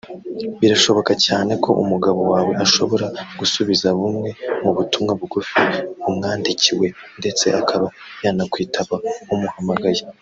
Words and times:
Birashoboka 0.61 1.11
cyane 1.25 1.51
ko 1.63 1.69
umugabo 1.83 2.19
wawe 2.31 2.53
ashobora 2.65 3.05
gusubiza 3.39 3.87
bumwe 3.99 4.29
mu 4.63 4.71
butumwa 4.77 5.11
bugufi 5.19 5.59
bumwandikiwe 6.01 6.85
ndetse 7.19 7.45
akaba 7.61 7.87
yanakwitaba 8.23 8.95
umuhamagaye 9.33 10.01